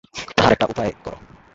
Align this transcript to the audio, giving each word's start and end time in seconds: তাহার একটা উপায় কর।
তাহার 0.35 0.53
একটা 0.53 0.65
উপায় 0.65 0.91
কর। 0.97 1.15